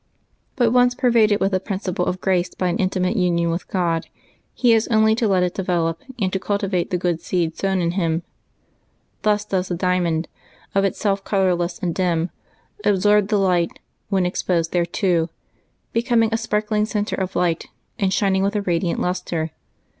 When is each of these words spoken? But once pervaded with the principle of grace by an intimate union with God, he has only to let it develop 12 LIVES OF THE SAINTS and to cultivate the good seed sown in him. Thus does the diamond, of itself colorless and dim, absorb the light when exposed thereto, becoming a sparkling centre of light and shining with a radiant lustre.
But 0.55 0.71
once 0.71 0.95
pervaded 0.95 1.39
with 1.39 1.51
the 1.51 1.59
principle 1.59 2.07
of 2.07 2.19
grace 2.19 2.49
by 2.55 2.69
an 2.69 2.77
intimate 2.79 3.15
union 3.15 3.51
with 3.51 3.67
God, 3.67 4.07
he 4.55 4.71
has 4.71 4.87
only 4.87 5.13
to 5.13 5.27
let 5.27 5.43
it 5.43 5.53
develop 5.53 5.97
12 5.97 5.97
LIVES 5.99 6.01
OF 6.01 6.07
THE 6.07 6.09
SAINTS 6.09 6.23
and 6.25 6.33
to 6.33 6.39
cultivate 6.47 6.89
the 6.89 6.97
good 6.97 7.21
seed 7.21 7.55
sown 7.55 7.81
in 7.81 7.91
him. 7.91 8.23
Thus 9.21 9.45
does 9.45 9.67
the 9.67 9.75
diamond, 9.75 10.27
of 10.73 10.85
itself 10.85 11.23
colorless 11.23 11.77
and 11.77 11.93
dim, 11.93 12.31
absorb 12.83 13.27
the 13.27 13.37
light 13.37 13.77
when 14.09 14.25
exposed 14.25 14.71
thereto, 14.71 15.29
becoming 15.93 16.29
a 16.33 16.37
sparkling 16.37 16.87
centre 16.87 17.15
of 17.17 17.35
light 17.35 17.67
and 17.99 18.11
shining 18.11 18.41
with 18.41 18.55
a 18.55 18.63
radiant 18.63 18.99
lustre. 18.99 19.51